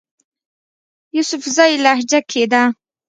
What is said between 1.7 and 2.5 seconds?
لهجه کښې